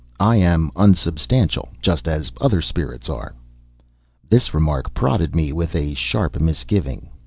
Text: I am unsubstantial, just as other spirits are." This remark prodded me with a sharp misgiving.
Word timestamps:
I 0.19 0.37
am 0.37 0.71
unsubstantial, 0.75 1.69
just 1.79 2.07
as 2.07 2.31
other 2.41 2.59
spirits 2.59 3.07
are." 3.07 3.35
This 4.27 4.51
remark 4.51 4.95
prodded 4.95 5.35
me 5.35 5.53
with 5.53 5.75
a 5.75 5.93
sharp 5.93 6.39
misgiving. 6.41 7.09